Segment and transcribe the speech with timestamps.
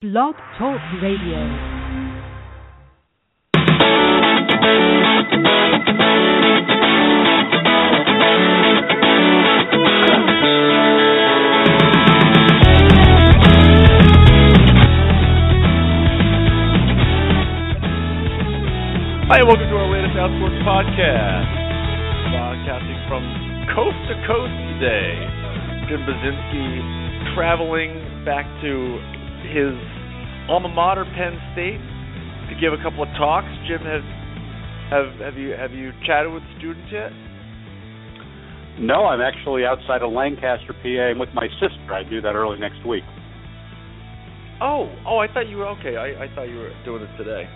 [0.00, 1.36] Blog Talk Radio.
[19.28, 21.44] Hi, welcome to our latest Outsports podcast.
[22.32, 23.20] Broadcasting from
[23.76, 25.12] coast to coast today.
[25.90, 29.19] Jim Buzinski traveling back to
[29.50, 29.74] his
[30.48, 31.80] alma mater, Penn State,
[32.50, 33.50] to give a couple of talks.
[33.68, 34.02] Jim, have
[34.90, 37.10] have have you have you chatted with students yet?
[38.80, 41.12] No, I'm actually outside of Lancaster, PA.
[41.12, 41.92] I'm with my sister.
[41.92, 43.04] I do that early next week.
[44.62, 45.96] Oh, oh, I thought you were okay.
[45.96, 47.48] I, I thought you were doing it today.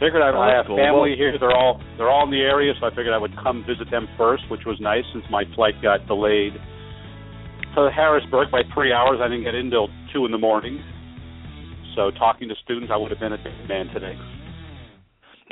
[0.00, 0.76] Figured I, Oh, I have cool.
[0.76, 1.36] family Well- here.
[1.38, 4.08] They're all they're all in the area, so I figured I would come visit them
[4.16, 6.52] first, which was nice since my flight got delayed
[7.74, 9.18] to Harrisburg by three hours.
[9.20, 10.80] I didn't get in till two in the morning.
[11.96, 14.14] So talking to students, I would have been a dead man today.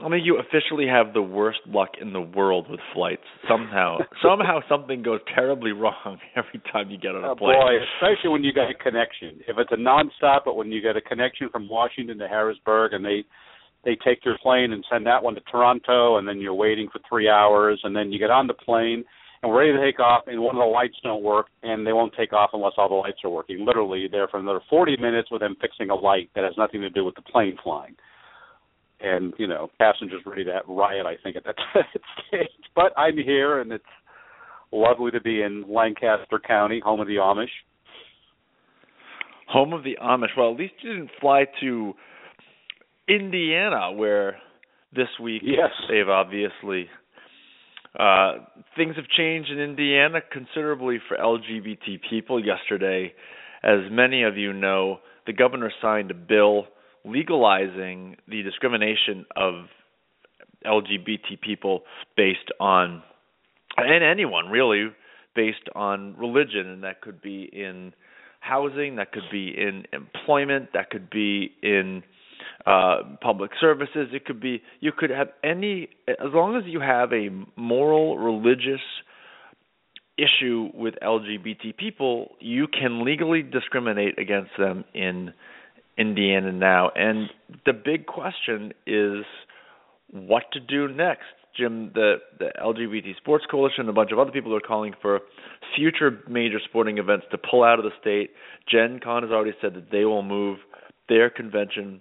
[0.05, 3.23] I mean, you officially have the worst luck in the world with flights.
[3.48, 7.56] Somehow, somehow something goes terribly wrong every time you get on a Oh plane.
[7.59, 9.41] boy, especially when you get a connection.
[9.48, 13.05] If it's a nonstop, but when you get a connection from Washington to Harrisburg, and
[13.05, 13.25] they
[13.84, 17.01] they take your plane and send that one to Toronto, and then you're waiting for
[17.08, 19.05] three hours, and then you get on the plane
[19.45, 21.92] and we're ready to take off, and one of the lights don't work, and they
[21.92, 23.62] won't take off unless all the lights are working.
[23.67, 26.89] Literally, there for another 40 minutes with them fixing a light that has nothing to
[26.89, 27.95] do with the plane flying.
[29.01, 31.05] And you know, passengers ready to riot.
[31.05, 31.56] I think at that
[32.28, 33.84] stage, but I'm here, and it's
[34.73, 37.48] lovely to be in Lancaster County, home of the Amish.
[39.48, 40.29] Home of the Amish.
[40.39, 41.92] Well, at least you didn't fly to
[43.08, 44.39] Indiana, where
[44.97, 45.70] this week Yes.
[45.91, 46.89] they've obviously
[47.98, 48.33] uh,
[48.77, 52.45] things have changed in Indiana considerably for LGBT people.
[52.45, 53.12] Yesterday,
[53.62, 56.67] as many of you know, the governor signed a bill
[57.05, 59.67] legalizing the discrimination of
[60.64, 61.83] LGBT people
[62.17, 63.03] based on
[63.77, 64.89] and anyone really
[65.35, 67.92] based on religion and that could be in
[68.41, 72.02] housing that could be in employment that could be in
[72.66, 77.12] uh public services it could be you could have any as long as you have
[77.12, 78.80] a moral religious
[80.16, 85.32] issue with LGBT people you can legally discriminate against them in
[85.98, 87.30] Indiana now and
[87.66, 89.24] the big question is
[90.14, 91.24] what to do next.
[91.56, 95.20] Jim, the, the LGBT Sports Coalition, and a bunch of other people are calling for
[95.76, 98.30] future major sporting events to pull out of the state.
[98.68, 100.58] Gen Con has already said that they will move
[101.08, 102.00] their convention.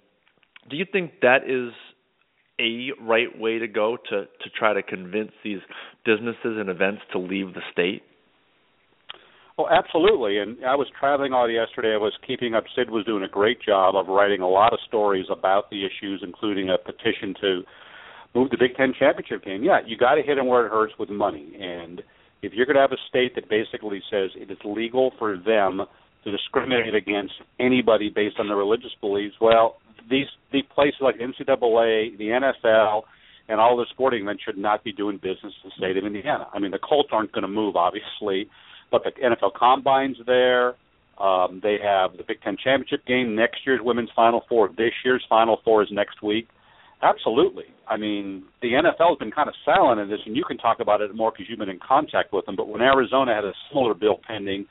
[0.70, 1.72] Do you think that is
[2.60, 5.58] a right way to go to, to try to convince these
[6.04, 8.02] businesses and events to leave the state?
[9.56, 10.38] Oh, absolutely.
[10.38, 11.94] And I was traveling all yesterday.
[11.94, 12.64] I was keeping up.
[12.74, 16.22] Cyd was doing a great job of writing a lot of stories about the issues,
[16.24, 17.62] including a petition to
[18.34, 19.62] move the Big Ten championship game.
[19.62, 21.56] Yeah, you got to hit them where it hurts with money.
[21.60, 22.02] And
[22.42, 25.82] if you're going to have a state that basically says it is legal for them
[26.24, 29.76] to discriminate against anybody based on their religious beliefs, well,
[30.10, 32.28] these these places like NCAA, the
[32.64, 33.02] NFL,
[33.48, 36.46] and all the sporting events should not be doing business in the state of Indiana.
[36.52, 38.48] I mean, the Colts aren't going to move, obviously,
[38.90, 40.74] but the NFL Combine's there.
[41.20, 44.68] Um, they have the Big Ten championship game, next year's women's Final Four.
[44.68, 46.48] This year's Final Four is next week.
[47.02, 47.64] Absolutely.
[47.86, 50.80] I mean, the NFL has been kind of silent in this, and you can talk
[50.80, 52.56] about it more because you've been in contact with them.
[52.56, 54.66] But when Arizona had a similar bill pending,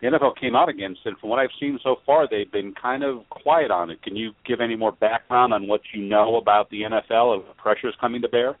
[0.00, 1.14] the NFL came out against it.
[1.20, 4.02] From what I've seen so far, they've been kind of quiet on it.
[4.02, 7.54] Can you give any more background on what you know about the NFL and the
[7.56, 8.56] pressures coming to bear?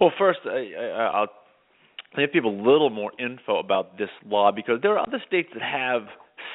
[0.00, 1.28] Well, first, I, I, I'll
[2.16, 5.62] give people a little more info about this law because there are other states that
[5.62, 6.02] have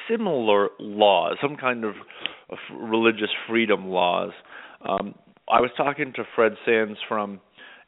[0.08, 1.94] similar laws, some kind of,
[2.50, 4.32] of religious freedom laws.
[4.86, 5.14] Um,
[5.48, 7.40] I was talking to Fred Sainz from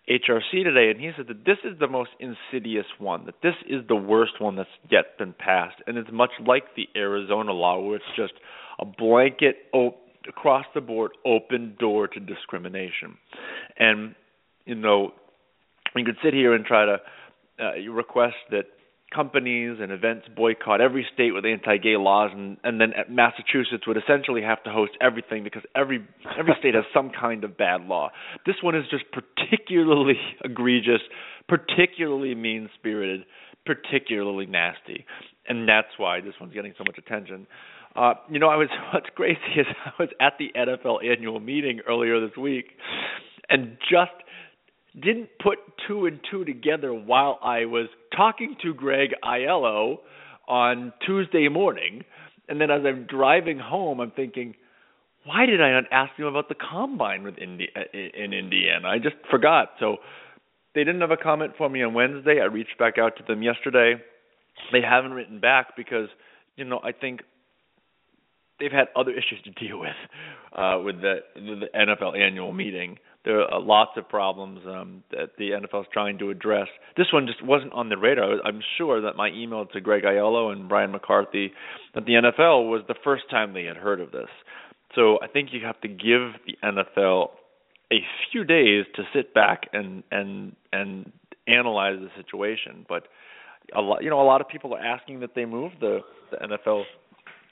[0.09, 3.83] HRC today, and he said that this is the most insidious one, that this is
[3.89, 7.97] the worst one that's yet been passed, and it's much like the Arizona law, where
[7.97, 8.35] it's just
[8.79, 9.99] a blanket op-
[10.29, 13.17] across the board open door to discrimination.
[13.79, 14.15] And
[14.65, 15.13] you know,
[15.95, 16.99] you could sit here and try to
[17.59, 18.67] uh, request that
[19.15, 24.43] companies and events boycott every state with anti-gay laws, and and then Massachusetts would essentially
[24.43, 26.05] have to host everything because every
[26.39, 28.11] every state has some kind of bad law.
[28.45, 31.01] This one is just particularly egregious,
[31.49, 33.25] particularly mean-spirited,
[33.65, 35.07] particularly nasty,
[35.49, 37.47] and that's why this one's getting so much attention.
[37.95, 41.81] Uh, you know, I was what's crazy is I was at the NFL annual meeting
[41.89, 42.73] earlier this week,
[43.49, 44.13] and just
[45.01, 49.99] didn't put two and two together while I was talking to Greg Aiello
[50.49, 52.05] on Tuesday morning
[52.49, 54.55] and then as I'm driving home, I'm thinking,
[55.25, 58.89] why did I not ask him about the combine with Indi- in Indiana?
[58.89, 59.71] I just forgot.
[59.81, 59.97] So
[60.75, 62.41] they didn't have a comment for me on Wednesday.
[62.41, 63.95] I reached back out to them yesterday.
[64.73, 66.09] They haven't written back because
[66.57, 67.21] you know I think
[68.61, 69.97] they've had other issues to deal with
[70.57, 72.99] uh, with the the NFL annual meeting.
[73.27, 76.69] There are lots of problems um, that the NFL is trying to address.
[76.97, 78.37] This one just wasn't on the radar.
[78.45, 81.53] I'm sure that my email to Greg Aiello and Brian McCarthy
[81.97, 84.29] at the NFL was the first time they had heard of this.
[84.95, 87.31] So I think you have to give the NFL
[87.93, 87.97] a
[88.31, 91.11] few days to sit back and and and
[91.49, 92.87] analyze the situation.
[92.89, 93.09] But
[93.75, 95.99] a lot, you know, a lot of people are asking that they move the
[96.31, 96.85] the NFL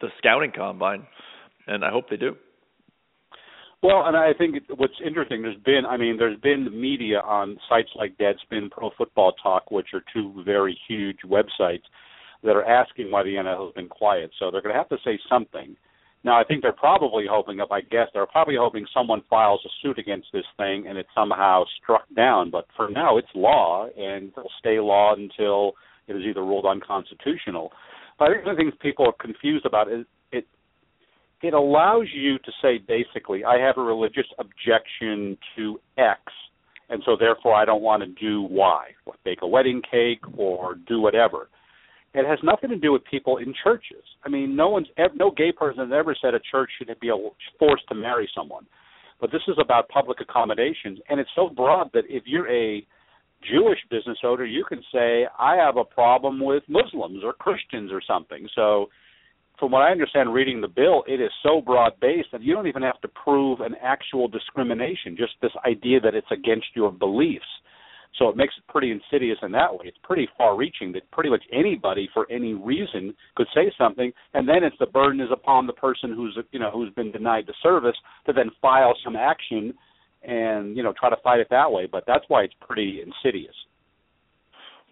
[0.01, 1.05] the scouting combine,
[1.67, 2.37] and I hope they do.
[3.85, 7.91] Well, and I think what's interesting, there's been, I mean, there's been media on sites
[7.97, 11.83] like Deadspin, Pro Football Talk, which are two very huge websites
[12.43, 14.31] that are asking why the NFL has been quiet.
[14.39, 15.77] So they're going to have to say something.
[16.25, 19.69] Now, I think they're probably hoping, if I guess, they're probably hoping someone files a
[19.83, 22.51] suit against this thing and it's somehow struck down.
[22.51, 25.73] But for now, it's law, and it'll stay law until
[26.09, 27.71] it is either ruled unconstitutional.
[28.19, 30.07] But I think the things people are confused about is
[31.45, 36.21] it allows you to say basically, I have a religious objection to X,
[36.89, 40.77] and so therefore I don't want to do Y, like bake a wedding cake or
[40.89, 41.49] do whatever.
[42.15, 44.05] It has nothing to do with people in churches.
[44.25, 47.11] I mean, no one's no gay person has ever said a church should be
[47.59, 48.67] forced to marry someone.
[49.21, 52.87] But this is about public accommodations, and it's so broad that if you're a
[53.51, 58.01] Jewish business owner, you can say, I have a problem with Muslims or Christians or
[58.07, 58.49] something.
[58.55, 58.89] So,
[59.65, 62.67] from what I understand reading the bill, it is so broad based that you don't
[62.67, 67.47] even have to prove an actual discrimination, just this idea that it's against your beliefs.
[68.19, 69.87] So it makes it pretty insidious in that way.
[69.87, 74.47] It's pretty far reaching that pretty much anybody for any reason could say something and
[74.47, 77.55] then it's the burden is upon the person who's you know who's been denied the
[77.63, 77.97] service
[78.27, 79.73] to then file some action
[80.23, 81.89] and you know try to fight it that way.
[81.91, 83.55] But that's why it's pretty insidious.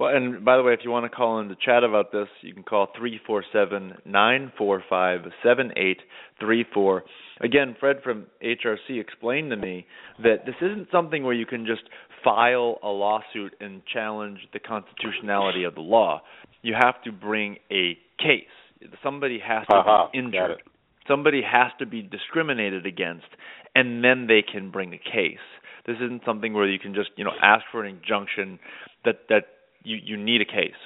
[0.03, 2.27] Well, and by the way, if you want to call in to chat about this,
[2.41, 5.99] you can call three four seven nine four five seven eight
[6.41, 7.05] three four.
[7.41, 9.87] Again, Fred from HRC explained to me
[10.21, 11.83] that this isn't something where you can just
[12.25, 16.21] file a lawsuit and challenge the constitutionality of the law.
[16.63, 18.91] You have to bring a case.
[19.05, 20.09] Somebody has to uh-huh.
[20.13, 20.65] be injured.
[21.07, 23.29] Somebody has to be discriminated against,
[23.77, 25.39] and then they can bring a case.
[25.87, 28.59] This isn't something where you can just you know ask for an injunction
[29.05, 29.45] that that
[29.85, 30.79] you you need a case.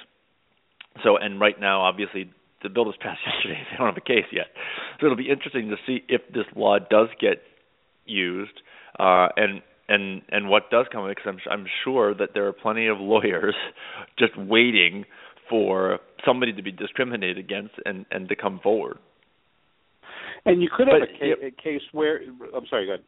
[1.03, 2.31] So and right now, obviously,
[2.63, 3.61] the bill was passed yesterday.
[3.71, 4.47] They don't have a case yet,
[4.99, 7.41] so it'll be interesting to see if this law does get
[8.05, 8.61] used
[8.99, 11.17] uh, and and and what does come of it.
[11.17, 13.55] Because I'm I'm sure that there are plenty of lawyers
[14.19, 15.05] just waiting
[15.49, 18.97] for somebody to be discriminated against and and to come forward.
[20.45, 22.21] And you could have but, a, ca- a case where
[22.55, 23.03] I'm sorry, go ahead.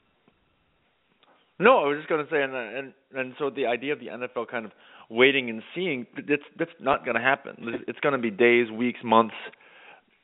[1.60, 4.08] No, I was just going to say, and and and so the idea of the
[4.08, 4.72] NFL kind of
[5.10, 7.84] waiting and seeing, that's that's not going to happen.
[7.88, 9.36] It's going to be days, weeks, months.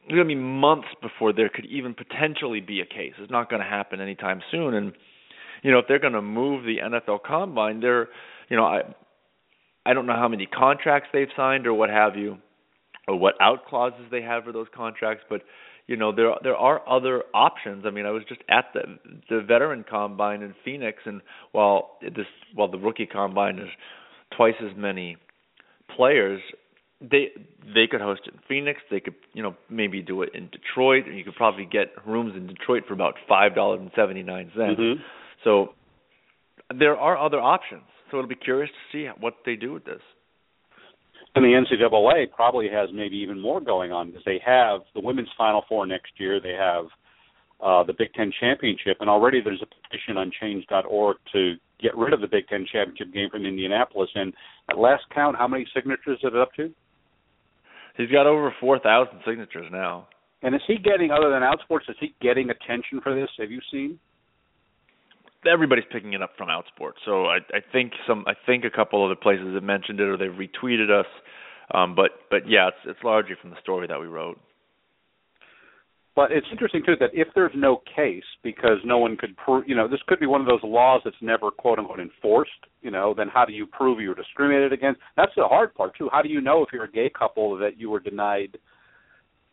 [0.04, 3.14] It's going to be months before there could even potentially be a case.
[3.20, 4.74] It's not going to happen anytime soon.
[4.76, 4.94] And
[5.62, 8.08] you know, if they're going to move the NFL Combine, they're,
[8.50, 8.82] you know, I
[9.86, 12.38] I don't know how many contracts they've signed or what have you,
[13.08, 15.42] or what out clauses they have for those contracts, but
[15.88, 17.86] you know there there are other options.
[17.86, 18.82] I mean, I was just at the
[19.30, 21.22] the veteran combine in Phoenix, and
[21.52, 23.70] while this while the rookie combine is
[24.36, 25.18] twice as many
[25.96, 26.42] players,
[27.02, 27.30] they
[27.74, 28.82] they could host it in Phoenix.
[28.90, 32.34] They could you know maybe do it in Detroit, and you could probably get rooms
[32.36, 34.80] in Detroit for about five dollars and seventy nine cents.
[34.80, 35.02] Mm-hmm.
[35.44, 35.74] So
[36.78, 37.84] there are other options.
[38.10, 40.02] So it'll be curious to see what they do with this.
[41.36, 45.28] And the NCAA probably has maybe even more going on because they have the women's
[45.38, 46.40] Final Four next year.
[46.40, 46.86] They have
[47.62, 52.14] uh, the Big Ten championship, and already there's a petition on Change.org to get rid
[52.14, 54.10] of the Big Ten championship game from Indianapolis.
[54.16, 54.34] And
[54.70, 56.72] at last count, how many signatures is it up to?
[57.98, 60.08] He's got over four thousand signatures now.
[60.42, 63.30] And is he getting, other than Outsports, is he getting attention for this?
[63.40, 64.00] Have you seen?
[65.48, 69.04] everybody's picking it up from Outsports, So I, I think some I think a couple
[69.04, 71.06] other places have mentioned it or they've retweeted us.
[71.74, 74.40] Um, but but yeah, it's it's largely from the story that we wrote.
[76.16, 79.76] But it's interesting too that if there's no case because no one could prove, you
[79.76, 82.52] know, this could be one of those laws that's never quote unquote enforced.
[82.82, 85.02] You know, then how do you prove you were discriminated against?
[85.18, 86.08] That's the hard part too.
[86.14, 88.58] How do you know if you're a gay couple that you were denied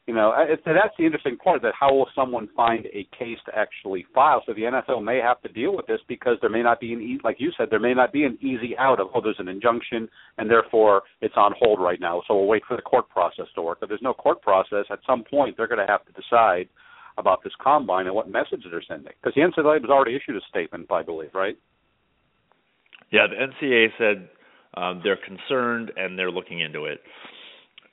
[0.06, 0.32] you know,
[0.64, 1.62] so that's the interesting part.
[1.62, 4.42] That how will someone find a case to actually file?
[4.46, 7.00] So the NFL may have to deal with this because there may not be an,
[7.00, 9.46] e- like you said, there may not be an easy out of oh, there's an
[9.46, 12.20] injunction and therefore it's on hold right now.
[12.26, 13.78] So we'll wait for the court process to work.
[13.80, 16.68] If there's no court process, at some point they're going to have to decide
[17.16, 19.12] about this combine and what message they're sending.
[19.22, 21.56] Because the NCAA has already issued a statement, I believe, right?
[23.12, 24.28] Yeah, the NCAA said
[24.74, 27.00] um, they're concerned and they're looking into it.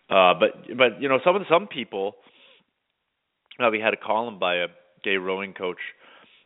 [0.10, 2.16] Uh, but but you know some of the, some people.
[3.60, 4.68] Uh, we had a column by a
[5.04, 5.78] gay rowing coach,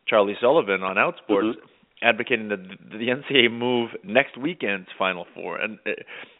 [0.08, 1.66] Charlie Sullivan, on Outsports, mm-hmm.
[2.02, 5.90] advocating the the NCAA move next weekend's Final Four, and uh,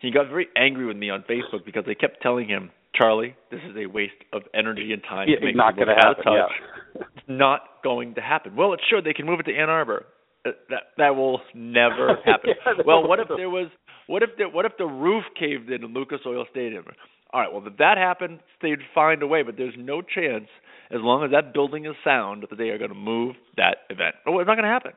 [0.01, 3.61] he got very angry with me on Facebook because they kept telling him, Charlie, this
[3.71, 5.29] is a waste of energy and time.
[5.29, 6.25] Yeah, to make not going to happen.
[6.27, 7.03] Yeah.
[7.17, 8.57] it's not going to happen.
[8.57, 10.07] Well, it's sure they can move it to Ann Arbor.
[10.45, 12.51] That that will never happen.
[12.67, 13.69] yeah, well, what if there was
[14.07, 16.85] what if the what if the roof caved in in Lucas Oil Stadium?
[17.33, 20.49] All right, well if that happened, they'd find a way, but there's no chance
[20.91, 24.15] as long as that building is sound that they are going to move that event.
[24.27, 24.93] Oh, it's not going to happen.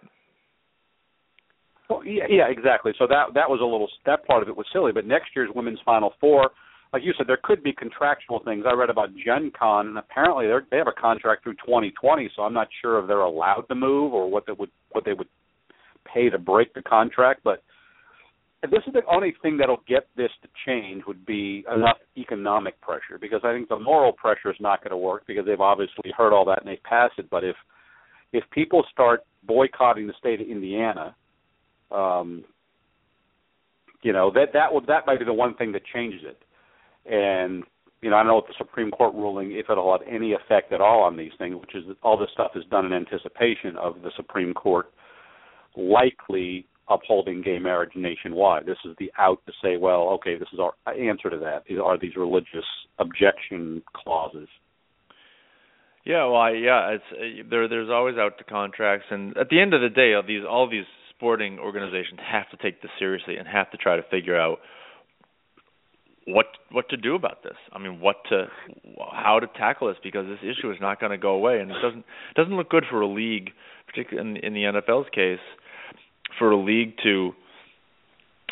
[1.90, 2.92] Well, yeah, yeah, exactly.
[3.00, 5.50] So that that was a little that part of it was silly, but next year's
[5.56, 6.52] women's final four,
[6.94, 8.66] like you said, there could be contractual things.
[8.68, 12.44] I read about Gen Con, and apparently they they have a contract through 2020, so
[12.44, 15.28] I'm not sure if they're allowed to move or what they would what they would
[16.12, 17.64] pay to break the contract, but
[18.64, 23.18] this is the only thing that'll get this to change would be enough economic pressure
[23.20, 26.34] because I think the moral pressure is not going to work because they've obviously heard
[26.34, 27.30] all that and they pass it.
[27.30, 27.56] But if
[28.34, 31.16] if people start boycotting the state of Indiana,
[31.92, 32.44] um,
[34.02, 36.42] you know that that would that might be the one thing that changes it.
[37.10, 37.64] And
[38.02, 40.72] you know I don't know what the Supreme Court ruling if it'll have any effect
[40.72, 43.78] at all on these things, which is that all this stuff is done in anticipation
[43.78, 44.88] of the Supreme Court
[45.76, 48.66] likely upholding gay marriage nationwide.
[48.66, 51.64] This is the out to say, well, okay, this is our answer to that.
[51.82, 52.66] Are these religious
[53.00, 54.48] objection clauses?
[56.06, 57.68] Yeah, well, I, yeah, it's uh, there.
[57.68, 60.70] There's always out to contracts, and at the end of the day, all these all
[60.70, 64.60] these sporting organizations have to take this seriously and have to try to figure out
[66.28, 67.56] what what to do about this.
[67.72, 68.48] I mean, what to
[69.14, 71.78] how to tackle this because this issue is not going to go away, and it
[71.82, 72.06] doesn't
[72.36, 73.52] doesn't look good for a league,
[73.88, 75.40] particularly in, in the NFL's case
[76.38, 77.32] for a league to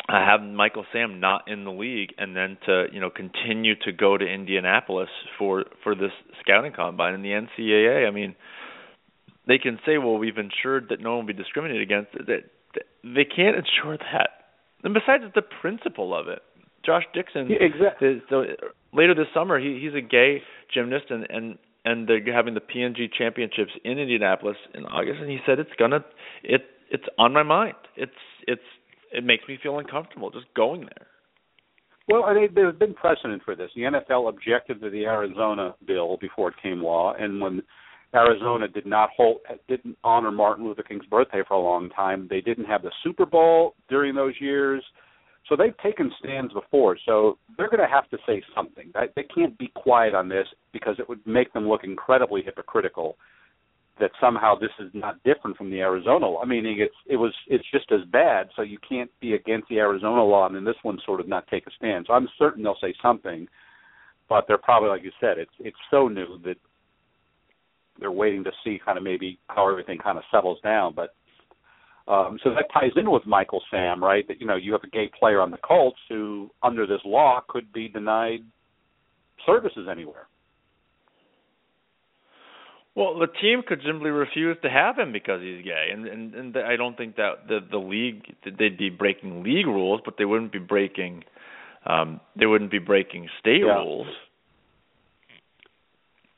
[0.08, 4.16] have Michael Sam not in the league and then to you know continue to go
[4.16, 8.08] to Indianapolis for for this scouting combine in the NCAA.
[8.08, 8.34] I mean,
[9.46, 12.12] they can say, well, we've ensured that no one will be discriminated against.
[12.26, 12.44] That
[13.04, 14.30] they can't ensure that.
[14.82, 16.40] And besides, it's the principle of it.
[16.86, 18.08] Josh Dixon, yeah, exactly.
[18.08, 18.44] Is, so
[18.92, 20.40] later this summer, he he's a gay
[20.72, 25.38] gymnast and and and they're having the P&G championships in Indianapolis in August, and he
[25.46, 26.04] said it's gonna
[26.42, 27.74] it it's on my mind.
[27.96, 28.12] It's
[28.46, 28.62] it's
[29.12, 31.06] it makes me feel uncomfortable just going there.
[32.08, 33.70] Well, I mean, there's been precedent for this.
[33.74, 37.62] The NFL objected to the Arizona bill before it came law, and when
[38.14, 39.38] Arizona did not hold
[39.68, 43.26] didn't honor Martin Luther King's birthday for a long time, they didn't have the Super
[43.26, 44.82] Bowl during those years.
[45.48, 48.92] So they've taken stands before, so they're going to have to say something.
[49.14, 53.16] They can't be quiet on this because it would make them look incredibly hypocritical
[53.98, 56.42] that somehow this is not different from the Arizona law.
[56.42, 58.48] I mean, it's it was it's just as bad.
[58.54, 61.46] So you can't be against the Arizona law and then this one sort of not
[61.48, 62.06] take a stand.
[62.06, 63.48] So I'm certain they'll say something,
[64.28, 66.56] but they're probably like you said, it's it's so new that
[67.98, 70.92] they're waiting to see kind of maybe how everything kind of settles down.
[70.94, 71.14] But
[72.08, 74.26] um, so that ties in with Michael Sam, right?
[74.28, 77.40] That you know you have a gay player on the Colts who, under this law,
[77.48, 78.40] could be denied
[79.44, 80.26] services anywhere.
[82.94, 86.56] Well, the team could simply refuse to have him because he's gay, and and, and
[86.56, 90.52] I don't think that the the league they'd be breaking league rules, but they wouldn't
[90.52, 91.24] be breaking
[91.84, 93.74] um they wouldn't be breaking state yeah.
[93.74, 94.06] rules.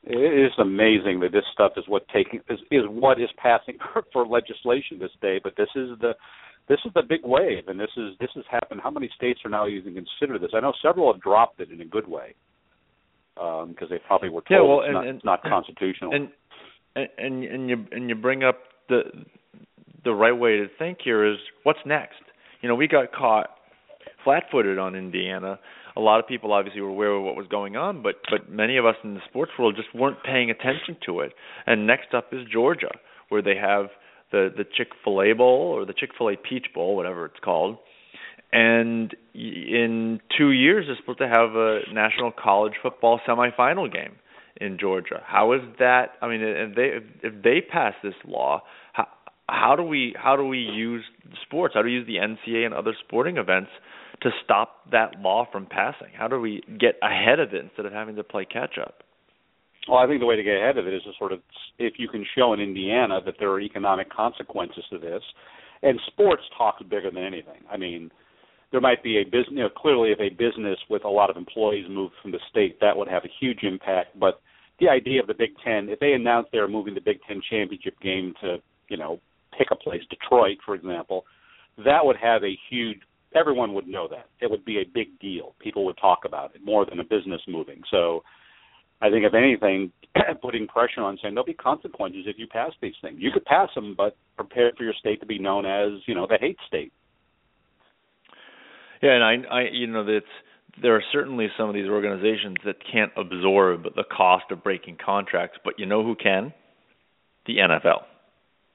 [0.09, 3.77] It is amazing that this stuff is what taking is, is what is passing
[4.13, 6.13] for, legislation this day, but this is the
[6.67, 8.81] this is the big wave, and this is this has happened.
[8.83, 10.51] How many states are now even consider this?
[10.55, 12.33] I know several have dropped it in a good way
[13.35, 16.13] because um, they probably were told yeah, well, it's, not, and, it's not constitutional.
[16.13, 16.29] And
[16.95, 18.57] and and you and you bring up
[18.89, 19.01] the
[20.03, 22.21] the right way to think here is what's next.
[22.61, 23.49] You know, we got caught
[24.23, 25.59] flat-footed on Indiana.
[25.99, 28.77] A lot of people obviously were aware of what was going on, but but many
[28.77, 31.33] of us in the sports world just weren't paying attention to it.
[31.67, 32.91] And next up is Georgia,
[33.27, 33.87] where they have
[34.31, 37.77] the the Chick-fil-A Bowl or the Chick-fil-A Peach Bowl, whatever it's called.
[38.53, 44.15] And in 2 years they're supposed to have a national college football semifinal game
[44.59, 45.21] in Georgia.
[45.25, 46.13] How is that?
[46.21, 46.89] I mean, if they
[47.27, 48.61] if they pass this law,
[48.93, 49.07] how
[49.49, 51.03] how do we how do we use
[51.45, 51.73] sports?
[51.75, 53.71] How do we use the NCAA and other sporting events
[54.21, 56.09] to stop that law from passing?
[56.17, 59.03] How do we get ahead of it instead of having to play catch up?
[59.87, 61.39] Well, I think the way to get ahead of it is to sort of
[61.77, 65.23] if you can show in Indiana that there are economic consequences to this,
[65.81, 67.63] and sports talks bigger than anything.
[67.71, 68.11] I mean,
[68.71, 69.51] there might be a business.
[69.51, 72.79] You know, clearly, if a business with a lot of employees moved from the state,
[72.81, 74.19] that would have a huge impact.
[74.19, 74.41] But
[74.79, 77.41] the idea of the Big Ten, if they announced they were moving the Big Ten
[77.49, 78.57] championship game to,
[78.89, 79.19] you know,
[79.57, 81.25] pick a place, Detroit, for example,
[81.77, 82.99] that would have a huge.
[83.35, 84.27] Everyone would know that.
[84.41, 85.55] It would be a big deal.
[85.59, 87.81] People would talk about it more than a business moving.
[87.91, 88.23] So,
[89.01, 89.91] I think if anything,
[90.41, 93.17] putting pressure on saying there'll be consequences if you pass these things.
[93.19, 96.27] You could pass them, but prepare for your state to be known as, you know,
[96.27, 96.91] the hate state.
[99.01, 100.25] Yeah, and I, I, you know, that's
[100.81, 105.57] there are certainly some of these organizations that can't absorb the cost of breaking contracts,
[105.63, 106.53] but you know who can?
[107.45, 108.03] The NFL.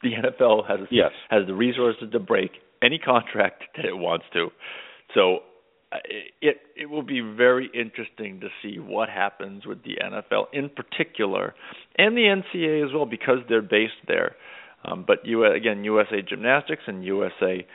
[0.02, 1.12] The NFL has yes.
[1.30, 2.52] has the resources to break
[2.82, 4.48] any contract that it wants to.
[5.14, 5.40] So
[5.92, 5.98] uh,
[6.40, 11.54] it it will be very interesting to see what happens with the NFL in particular
[11.96, 14.36] and the NCAA as well because they're based there.
[14.84, 17.66] Um, but again USA Gymnastics and USA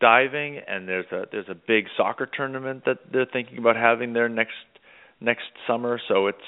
[0.00, 4.28] diving, and there's a there's a big soccer tournament that they're thinking about having there
[4.28, 4.52] next
[5.20, 6.00] next summer.
[6.08, 6.38] So it's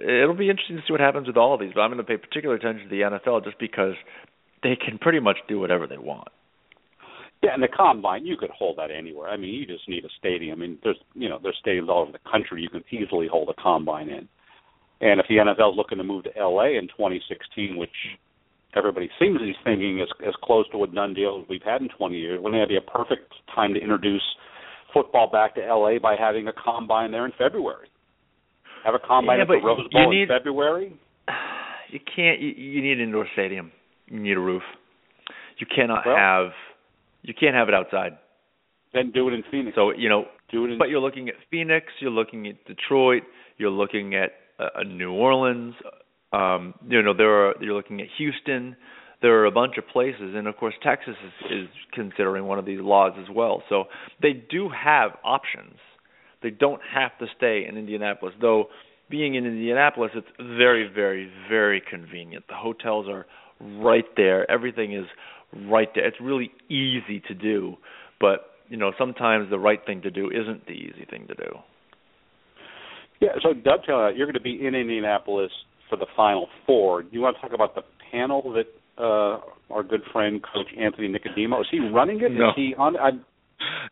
[0.00, 1.72] it'll be interesting to see what happens with all of these.
[1.74, 3.94] But I'm going to pay particular attention to the NFL just because
[4.62, 6.28] they can pretty much do whatever they want.
[7.42, 9.28] Yeah, and the combine you could hold that anywhere.
[9.28, 10.58] I mean, you just need a stadium.
[10.58, 13.48] I mean, there's you know there's stadiums all over the country you can easily hold
[13.48, 14.28] a combine in.
[15.00, 17.90] And if the NFL is looking to move to LA in 2016, which
[18.76, 21.82] everybody seems to be thinking as as close to a done deal as we've had
[21.82, 22.40] in 20 years.
[22.40, 24.22] Wouldn't that be a perfect time to introduce
[24.92, 27.88] football back to LA by having a combine there in February?
[28.84, 30.98] Have a combine yeah, at the Rose Bowl need, in February?
[31.90, 32.40] You can't.
[32.40, 33.70] You, you need an indoor stadium.
[34.06, 34.62] You need a roof.
[35.58, 36.52] You cannot well, have.
[37.22, 38.18] You can't have it outside.
[38.92, 39.74] Then do it in Phoenix.
[39.74, 40.26] So you know.
[40.50, 40.78] Do it in.
[40.78, 41.86] But you're looking at Phoenix.
[42.00, 43.22] You're looking at Detroit.
[43.56, 45.74] You're looking at uh, New Orleans,
[46.32, 48.76] um, you know, there are you're looking at Houston.
[49.20, 52.64] There are a bunch of places, and of course, Texas is, is considering one of
[52.64, 53.62] these laws as well.
[53.68, 53.84] So
[54.20, 55.76] they do have options.
[56.42, 58.66] They don't have to stay in Indianapolis, though.
[59.08, 62.46] Being in Indianapolis, it's very, very, very convenient.
[62.48, 63.26] The hotels are
[63.60, 64.50] right there.
[64.50, 65.04] Everything is
[65.66, 66.06] right there.
[66.06, 67.76] It's really easy to do,
[68.20, 71.58] but you know sometimes the right thing to do isn't the easy thing to do.
[73.20, 73.30] Yeah.
[73.42, 75.50] So dovetail you're going to be in Indianapolis
[75.88, 77.02] for the Final Four.
[77.02, 78.66] Do you want to talk about the panel that
[79.02, 79.40] uh,
[79.72, 82.32] our good friend Coach Anthony Nicodemo is he running it?
[82.32, 82.48] No.
[82.48, 82.96] Is he on?
[82.96, 83.10] I,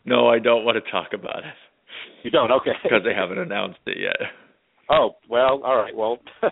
[0.05, 1.55] no, I don't want to talk about it.
[2.23, 2.51] You don't?
[2.51, 2.73] Okay.
[2.83, 4.17] Because they haven't announced it yet.
[4.91, 5.95] Oh well, all right.
[5.95, 6.51] Well, I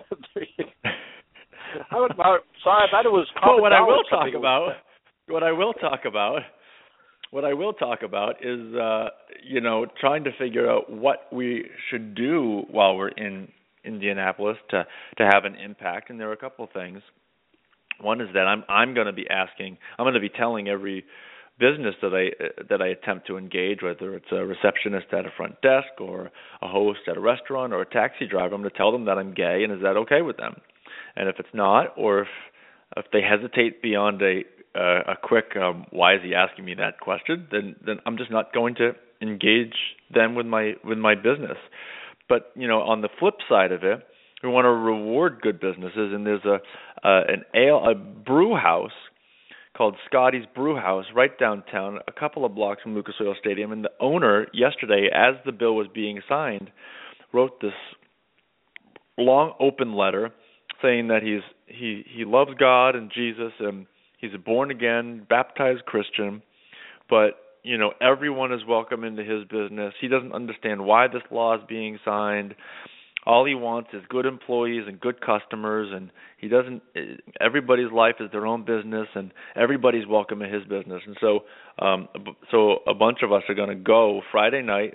[2.00, 3.26] would, sorry, I thought it was.
[3.44, 4.72] Well, what I will talk about,
[5.28, 6.40] what I will talk about,
[7.30, 9.08] what I will talk about is, uh,
[9.44, 13.48] you know, trying to figure out what we should do while we're in
[13.84, 14.86] Indianapolis to
[15.18, 16.10] to have an impact.
[16.10, 17.02] And there are a couple of things.
[18.00, 19.78] One is that I'm I'm going to be asking.
[19.98, 21.04] I'm going to be telling every
[21.58, 25.60] business that I that I attempt to engage, whether it's a receptionist at a front
[25.60, 26.30] desk or
[26.62, 29.18] a host at a restaurant or a taxi driver, I'm going to tell them that
[29.18, 30.56] I'm gay, and is that okay with them?
[31.16, 32.28] And if it's not, or if
[32.96, 34.44] if they hesitate beyond a
[34.78, 38.30] uh, a quick um, why is he asking me that question, then then I'm just
[38.30, 39.74] not going to engage
[40.12, 41.58] them with my with my business.
[42.28, 44.00] But you know, on the flip side of it,
[44.42, 46.58] we want to reward good businesses, and there's a
[47.06, 48.92] uh, an ale a brew house
[49.76, 53.84] called Scotty's Brew House right downtown, a couple of blocks from Lucas Oil Stadium, and
[53.84, 56.70] the owner yesterday, as the bill was being signed,
[57.32, 57.72] wrote this
[59.16, 60.30] long open letter
[60.82, 63.86] saying that he's he he loves God and Jesus and
[64.18, 66.42] he's a born again baptized Christian,
[67.08, 67.30] but
[67.62, 69.94] you know everyone is welcome into his business.
[70.00, 72.54] He doesn't understand why this law is being signed.
[73.26, 76.82] All he wants is good employees and good customers, and he doesn't.
[77.40, 81.02] Everybody's life is their own business, and everybody's welcome in his business.
[81.06, 81.40] And so,
[81.78, 82.08] um,
[82.50, 84.94] so a bunch of us are going to go Friday night,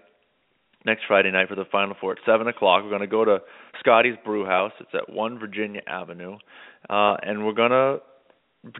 [0.86, 2.84] next Friday night for the Final Four at seven o'clock.
[2.84, 3.40] We're going to go to
[3.80, 4.72] Scotty's Brew House.
[4.80, 6.38] It's at One Virginia Avenue,
[6.90, 8.00] uh, and we're going to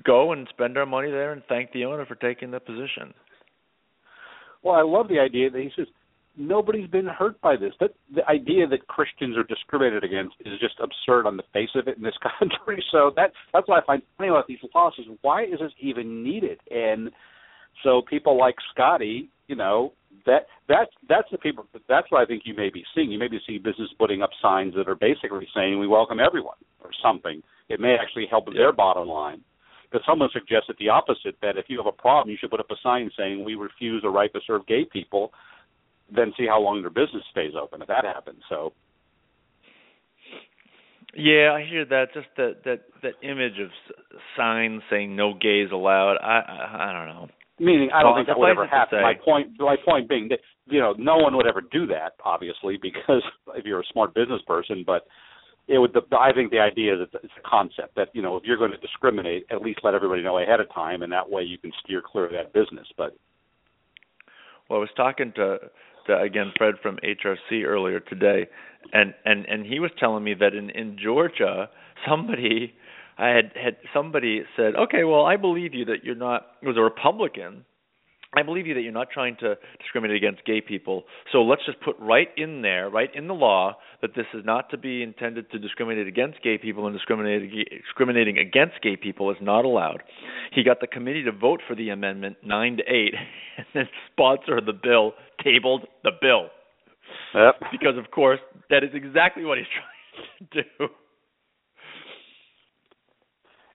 [0.04, 3.14] go and spend our money there and thank the owner for taking the position.
[4.64, 5.88] Well, I love the idea that he says
[6.38, 7.74] nobody's been hurt by this.
[7.80, 11.88] That the idea that Christians are discriminated against is just absurd on the face of
[11.88, 12.84] it in this country.
[12.92, 16.24] So that that's what I find funny about these laws is why is this even
[16.24, 16.60] needed?
[16.72, 17.12] And
[17.84, 19.94] so people like Scotty, you know,
[20.26, 23.12] that that's that's the people that's what I think you may be seeing.
[23.12, 26.58] You may be seeing business putting up signs that are basically saying we welcome everyone
[26.84, 27.42] or something.
[27.70, 28.60] It may actually help yeah.
[28.60, 29.42] their bottom line.
[29.94, 32.72] Because someone suggested the opposite that if you have a problem, you should put up
[32.72, 35.32] a sign saying we refuse the right to serve gay people.
[36.14, 38.42] Then see how long their business stays open if that happens.
[38.50, 38.74] So.
[41.16, 42.08] Yeah, I hear that.
[42.16, 43.70] Just that that that image of
[44.36, 47.28] signs saying "No gays allowed." I I, I don't know.
[47.60, 49.00] Meaning, I don't well, think that would ever happen.
[49.04, 52.80] My point, my point being that you know no one would ever do that, obviously,
[52.82, 53.22] because
[53.56, 54.84] if you're a smart business person.
[54.86, 55.06] But
[55.68, 55.94] it would.
[55.94, 58.72] The, I think the idea that it's a concept that you know if you're going
[58.72, 61.72] to discriminate, at least let everybody know ahead of time, and that way you can
[61.84, 62.88] steer clear of that business.
[62.98, 63.16] But
[64.70, 65.58] well, I was talking to,
[66.08, 68.48] to again Fred from HRC earlier today,
[68.92, 71.70] and and and he was telling me that in in Georgia
[72.08, 72.74] somebody
[73.18, 76.78] I had had somebody said, "Okay, well, I believe you that you're not it was
[76.78, 77.66] a Republican.
[78.36, 81.04] I believe you that you're not trying to discriminate against gay people.
[81.32, 84.70] So let's just put right in there, right in the law, that this is not
[84.72, 89.66] to be intended to discriminate against gay people, and discriminating against gay people is not
[89.66, 90.04] allowed."
[90.52, 93.14] He got the committee to vote for the amendment nine to eight,
[93.58, 96.50] and then sponsor the bill tabled the bill.
[97.36, 97.72] Yep.
[97.72, 100.94] Because of course that is exactly what he's trying to do.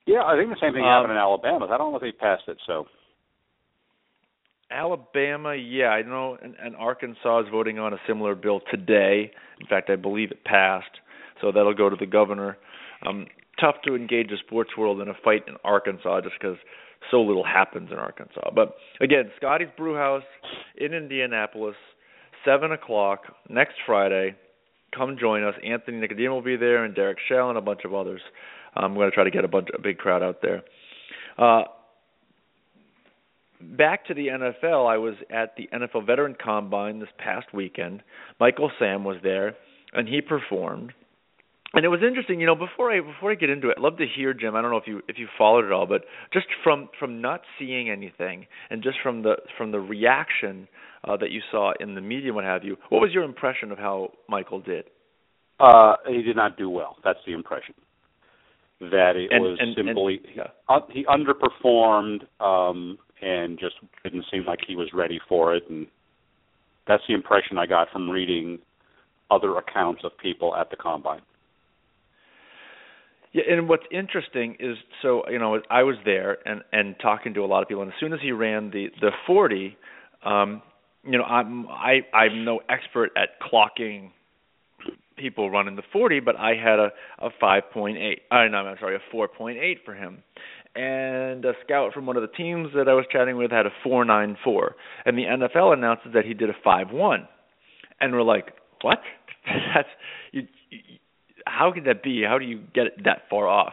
[0.06, 1.66] Yeah, I think the same thing um, happened in Alabama.
[1.66, 2.56] I don't know if they passed it.
[2.66, 2.86] So.
[4.70, 9.30] Alabama, yeah, I know, and, and Arkansas is voting on a similar bill today.
[9.60, 11.00] In fact, I believe it passed,
[11.40, 12.58] so that'll go to the governor.
[13.06, 13.26] Um,
[13.60, 16.58] tough to engage the sports world in a fight in Arkansas just because
[17.10, 18.50] so little happens in Arkansas.
[18.54, 20.24] But again, Scotty's Brewhouse
[20.76, 21.76] in Indianapolis,
[22.44, 24.34] seven o'clock next Friday.
[24.94, 25.54] Come join us.
[25.64, 28.20] Anthony Nicodemo will be there, and Derek Shell, and a bunch of others.
[28.74, 30.62] I'm going to try to get a bunch, a big crowd out there.
[31.36, 31.64] Uh,
[33.60, 38.02] back to the NFL, I was at the NFL Veteran Combine this past weekend.
[38.40, 39.56] Michael Sam was there,
[39.92, 40.92] and he performed.
[41.74, 42.54] And it was interesting, you know.
[42.54, 44.56] Before I before I get into it, I'd love to hear Jim.
[44.56, 47.42] I don't know if you if you followed it all, but just from from not
[47.58, 50.66] seeing anything, and just from the from the reaction
[51.04, 53.76] uh, that you saw in the media, what have you, what was your impression of
[53.76, 54.84] how Michael did?
[55.60, 56.96] Uh, he did not do well.
[57.04, 57.74] That's the impression
[58.80, 60.44] that it and, was and, simply and, yeah.
[60.68, 65.86] uh, he underperformed um and just didn't seem like he was ready for it and
[66.86, 68.58] that's the impression I got from reading
[69.30, 71.20] other accounts of people at the combine.
[73.32, 77.44] Yeah, and what's interesting is so you know I was there and and talking to
[77.44, 79.76] a lot of people and as soon as he ran the the 40
[80.24, 80.62] um
[81.04, 84.10] you know I'm I I'm no expert at clocking
[85.18, 87.96] people running the 40, but I had a a 5.8.
[88.30, 90.22] Uh, no, I'm sorry, a 4.8 for him.
[90.78, 93.72] And a scout from one of the teams that I was chatting with had a
[93.84, 94.36] 4.94,
[95.04, 97.26] and the NFL announces that he did a 5.1,
[98.00, 98.98] and we're like, what?
[99.74, 99.88] That's
[100.30, 100.78] you, you.
[101.46, 102.22] How could that be?
[102.22, 103.72] How do you get that far off?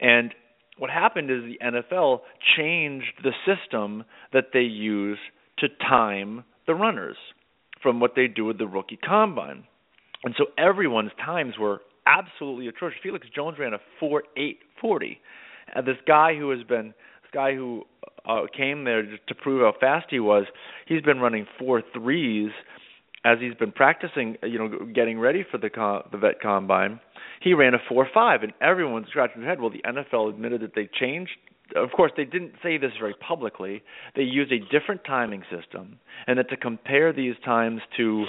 [0.00, 0.34] And
[0.78, 2.20] what happened is the NFL
[2.56, 5.18] changed the system that they use
[5.58, 7.16] to time the runners
[7.82, 9.64] from what they do with the rookie combine.
[10.24, 12.98] And so everyone's times were absolutely atrocious.
[13.02, 15.20] Felix Jones ran a four eight forty,
[15.74, 16.88] and this guy who has been
[17.22, 17.84] this guy who
[18.26, 20.44] uh, came there to prove how fast he was,
[20.86, 22.50] he's been running four threes
[23.24, 27.00] as he's been practicing, you know, getting ready for the com- the vet combine.
[27.40, 29.60] He ran a four five, and everyone's scratching their head.
[29.60, 31.32] Well, the NFL admitted that they changed.
[31.76, 33.82] Of course, they didn't say this very publicly.
[34.14, 38.26] They used a different timing system, and that to compare these times to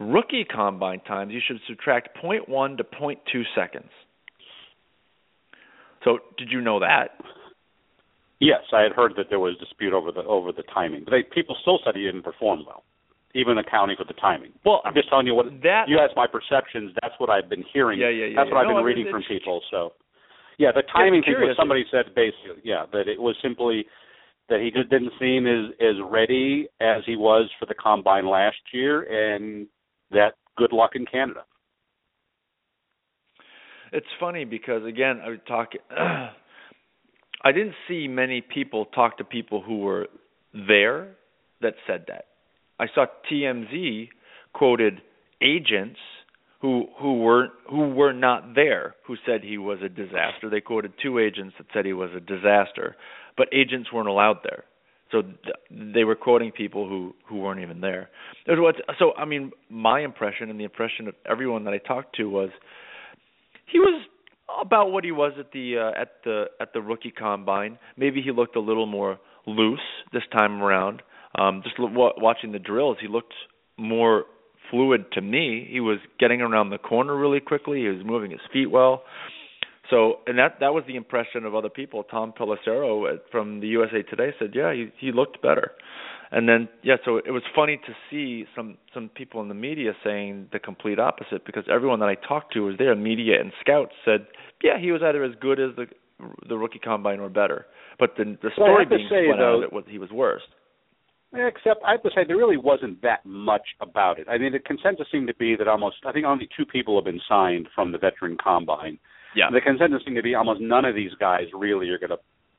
[0.00, 3.90] rookie combine times, you should subtract 0.1 to 0.2 seconds.
[6.04, 7.16] So, did you know that?
[8.40, 11.04] Yes, I had heard that there was dispute over the over the timing.
[11.04, 12.84] But they, people still said he didn't perform well,
[13.34, 14.52] even accounting for the timing.
[14.64, 16.92] Well, I'm just telling you what that you asked my perceptions.
[17.00, 18.00] That's what I've been hearing.
[18.00, 18.36] Yeah, yeah, yeah.
[18.36, 18.54] That's yeah.
[18.54, 19.62] what I've no, been reading from people.
[19.70, 19.92] So,
[20.58, 23.86] yeah, the timing thing was somebody said basically, yeah, that it was simply
[24.50, 28.60] that he just didn't seem as as ready as he was for the combine last
[28.72, 29.66] year, and
[30.10, 31.44] that good luck in Canada.
[33.94, 35.70] It's funny because again, I would talk.
[35.90, 40.08] I didn't see many people talk to people who were
[40.52, 41.14] there
[41.62, 42.24] that said that.
[42.80, 44.08] I saw TMZ
[44.52, 45.00] quoted
[45.40, 45.98] agents
[46.60, 50.50] who who were who were not there who said he was a disaster.
[50.50, 52.96] They quoted two agents that said he was a disaster,
[53.36, 54.64] but agents weren't allowed there.
[55.12, 58.08] So th- they were quoting people who who weren't even there.
[58.98, 62.50] So I mean my impression and the impression of everyone that I talked to was
[63.66, 64.02] he was
[64.60, 67.78] about what he was at the uh, at the at the rookie combine.
[67.96, 69.80] Maybe he looked a little more loose
[70.12, 71.02] this time around.
[71.36, 73.34] Um just l- watching the drills, he looked
[73.76, 74.24] more
[74.70, 75.66] fluid to me.
[75.70, 77.80] He was getting around the corner really quickly.
[77.82, 79.02] He was moving his feet well.
[79.90, 82.04] So, and that that was the impression of other people.
[82.04, 85.72] Tom Pelissero from the USA Today said, "Yeah, he he looked better."
[86.34, 89.92] And then yeah, so it was funny to see some some people in the media
[90.02, 93.92] saying the complete opposite because everyone that I talked to was there, media and scouts
[94.04, 94.26] said,
[94.60, 95.86] yeah, he was either as good as the
[96.48, 97.66] the rookie combine or better.
[98.00, 100.42] But the the story being say, spun though, out of it was he was worse.
[101.32, 104.26] Except I have to say there really wasn't that much about it.
[104.28, 107.04] I mean, the consensus seemed to be that almost I think only two people have
[107.04, 108.98] been signed from the veteran combine.
[109.36, 109.50] Yeah.
[109.52, 112.18] The consensus seemed to be almost none of these guys really are going to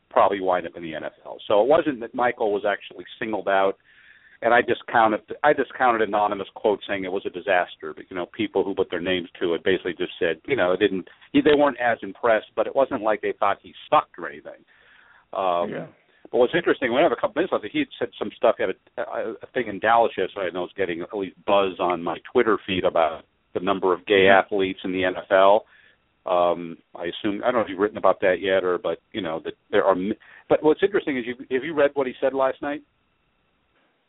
[0.09, 1.37] probably wind up in the NFL.
[1.47, 3.77] So it wasn't that Michael was actually singled out.
[4.41, 7.93] And I discounted I discounted anonymous quote saying it was a disaster.
[7.95, 10.73] But you know, people who put their names to it basically just said, you know,
[10.73, 11.07] it didn't.
[11.33, 14.61] They weren't as impressed, but it wasn't like they thought he sucked or anything.
[15.33, 15.87] Um, yeah.
[16.31, 17.65] But what's interesting, we have a couple minutes left.
[17.71, 20.49] He had said some stuff at a, a thing in Dallas yesterday.
[20.49, 24.05] and I was getting at least buzz on my Twitter feed about the number of
[24.05, 24.43] gay Mhm.
[24.43, 25.61] athletes in the NFL.
[26.25, 29.21] Um, I assume I don't know if you've written about that yet, or but you
[29.21, 29.95] know that there are.
[30.49, 32.81] But what's interesting is you have you read what he said last night?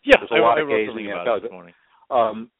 [0.04, 1.74] Yeah, There's a I, lot I of wrote something about it this morning.
[2.10, 2.50] Um,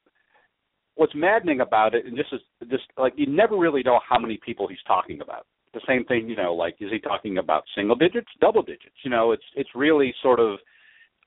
[0.97, 4.39] what's maddening about it, and this is just like you never really know how many
[4.45, 5.47] people he's talking about.
[5.73, 8.97] The same thing, you know, like is he talking about single digits, double digits?
[9.05, 10.59] You know, it's it's really sort of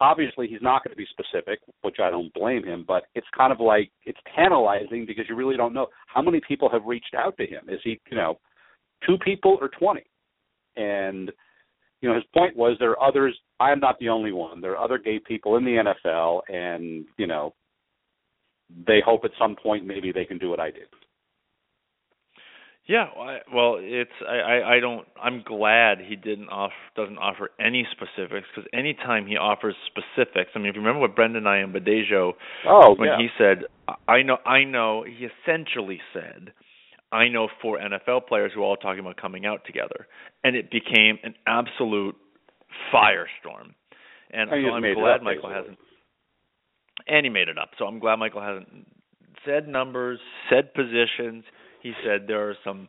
[0.02, 3.52] obviously he's not going to be specific, which I don't blame him, but it's kind
[3.52, 7.38] of like it's tantalizing because you really don't know how many people have reached out
[7.38, 7.64] to him.
[7.68, 8.40] Is he, you know,
[9.06, 10.06] two people or twenty?
[10.76, 11.32] And
[12.02, 13.38] you know, his point was there are others.
[13.60, 14.62] I am not the only one.
[14.62, 17.54] There are other gay people in the NFL, and you know,
[18.88, 20.88] they hope at some point maybe they can do what I did.
[22.90, 23.06] Yeah,
[23.54, 28.48] well, it's I, I I don't I'm glad he didn't off doesn't offer any specifics
[28.50, 32.34] because anytime he offers specifics, I mean, if you remember what Brendan I Ayanbadejo
[32.66, 33.66] Oh when he said
[34.08, 36.52] I know I know he essentially said
[37.12, 40.08] I know four NFL players who are all talking about coming out together,
[40.44, 42.16] and it became an absolute
[42.92, 43.76] firestorm.
[44.32, 45.78] And so I'm glad Michael hasn't.
[47.08, 47.70] And he made it up.
[47.78, 48.88] So I'm glad Michael hasn't
[49.46, 51.44] said numbers, said positions.
[51.82, 52.88] He said there are some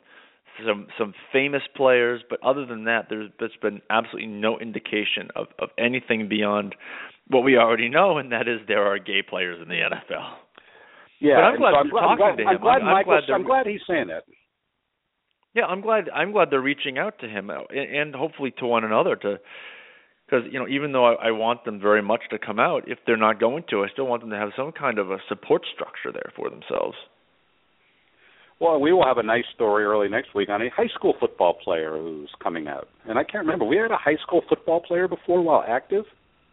[0.67, 5.47] some some famous players, but other than that, there's there's been absolutely no indication of
[5.59, 6.75] of anything beyond
[7.29, 10.35] what we already know, and that is there are gay players in the NFL.
[11.21, 12.61] yeah, But I'm glad so I'm, glad- I'm talking glad, to I'm him.
[12.63, 14.25] glad I'm- I'm glad I'm glad he's saying that.
[15.55, 18.67] Yeah, I'm glad I'm glad they're reaching out to him uh, and, and hopefully to
[18.67, 19.39] one another to
[20.27, 22.99] because you know even though I, I want them very much to come out, if
[23.07, 25.63] they're not going to, I still want them to have some kind of a support
[25.75, 26.97] structure there for themselves.
[28.61, 31.55] Well, we will have a nice story early next week on a high school football
[31.55, 32.89] player who's coming out.
[33.09, 33.65] And I can't remember.
[33.65, 36.05] We had a high school football player before while active.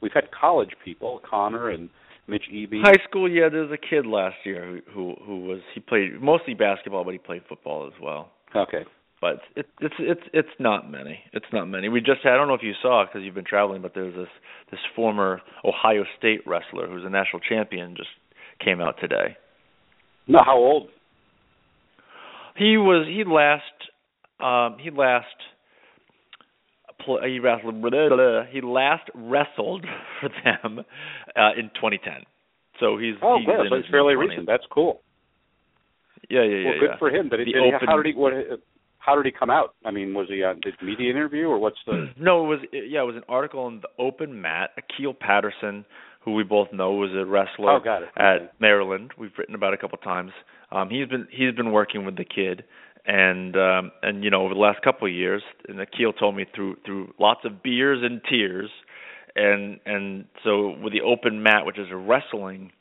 [0.02, 1.90] We've had college people, Connor and
[2.28, 2.82] Mitch Eby.
[2.82, 6.54] High school, yeah, there's a kid last year who who, who was he played mostly
[6.54, 8.32] basketball, but he played football as well.
[8.56, 8.86] Okay.
[9.20, 11.20] But it, it's it's it's not many.
[11.34, 11.90] It's not many.
[11.90, 14.16] We just had, I don't know if you saw because you've been traveling, but there's
[14.16, 14.30] this
[14.72, 18.10] this former Ohio State wrestler who's a national champion just
[18.64, 19.36] came out today.
[20.28, 20.90] No, how old?
[22.58, 23.64] He was he last
[24.40, 25.26] um he last
[27.24, 27.76] he wrestled
[28.52, 29.86] he last wrestled
[30.20, 30.80] for them
[31.36, 32.24] uh in 2010.
[32.80, 34.30] So he's Oh, he's in so it's fairly mid-twenties.
[34.30, 34.48] recent.
[34.48, 35.02] That's cool.
[36.30, 36.66] Yeah, yeah, yeah.
[36.66, 36.98] well, good yeah.
[37.00, 37.30] for him.
[37.30, 38.14] But it, The did he, open- how did he?
[38.20, 38.34] What,
[39.00, 39.76] how did he come out?
[39.86, 42.10] I mean, was he on did media interview or what's the?
[42.20, 44.72] no, it was yeah, it was an article in the Open Mat.
[44.78, 45.86] Akil Patterson,
[46.28, 47.80] who we both know was a wrestler Oh,
[48.18, 49.12] at Maryland.
[49.18, 50.32] We've written about it a couple times.
[50.74, 52.66] Um, he's been he's been working with the kid,
[53.06, 56.46] and um, and you know over the last couple of years, and Akil told me
[56.54, 58.70] through through lots of beers and tears,
[59.38, 62.74] and and so with the Open Mat, which is a wrestling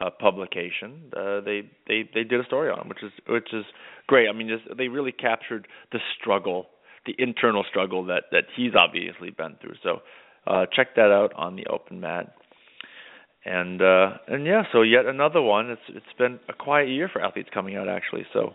[0.00, 3.64] uh, publication, uh, they they they did a story on him, which is which is
[4.06, 4.28] great.
[4.28, 6.68] I mean, just they really captured the struggle,
[7.04, 9.74] the internal struggle that that he's obviously been through.
[9.82, 10.02] So
[10.46, 12.32] uh, check that out on the Open Mat.
[13.48, 15.70] And uh and yeah, so yet another one.
[15.70, 18.26] It's it's been a quiet year for athletes coming out actually.
[18.32, 18.54] So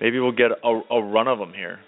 [0.00, 1.80] maybe we'll get a, a run of them here.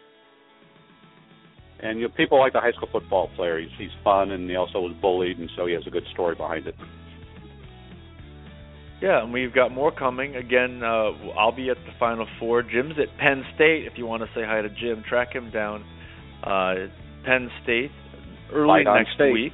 [1.80, 3.60] And you know, people like the high school football player.
[3.60, 6.34] He's he's fun, and he also was bullied, and so he has a good story
[6.34, 6.74] behind it.
[9.00, 10.34] Yeah, and we've got more coming.
[10.34, 12.62] Again, uh I'll be at the Final Four.
[12.62, 13.86] Jim's at Penn State.
[13.86, 15.84] If you want to say hi to Jim, track him down.
[16.42, 16.86] Uh
[17.24, 17.92] Penn State
[18.52, 19.32] early Fight on next State.
[19.32, 19.52] week.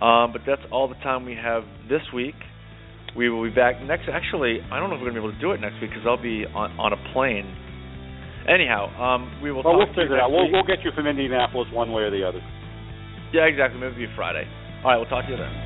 [0.00, 2.36] Um, but that's all the time we have this week.
[3.16, 4.08] We will be back next.
[4.12, 6.04] Actually, I don't know if we're gonna be able to do it next week because
[6.04, 7.48] I'll be on on a plane.
[8.46, 9.64] Anyhow, um, we will.
[9.64, 10.30] Well, talk we'll to you figure it out.
[10.30, 12.44] We'll we'll get you from Indianapolis one way or the other.
[13.32, 13.80] Yeah, exactly.
[13.80, 14.44] Maybe it'll be Friday.
[14.84, 15.65] All right, we'll talk to you then.